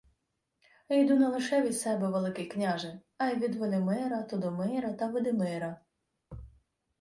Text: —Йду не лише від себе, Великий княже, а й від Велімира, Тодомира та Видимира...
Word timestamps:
—Йду 0.89 1.15
не 1.19 1.27
лише 1.27 1.61
від 1.61 1.77
себе, 1.77 2.07
Великий 2.09 2.45
княже, 2.45 2.99
а 3.17 3.29
й 3.29 3.35
від 3.35 3.55
Велімира, 3.55 4.23
Тодомира 4.23 4.93
та 4.93 5.07
Видимира... 5.07 5.77